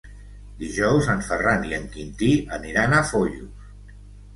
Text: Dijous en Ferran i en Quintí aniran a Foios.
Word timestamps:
Dijous 0.61 1.11
en 1.15 1.21
Ferran 1.29 1.69
i 1.69 1.77
en 1.81 1.87
Quintí 1.95 2.33
aniran 2.61 3.01
a 3.01 3.07
Foios. 3.15 3.75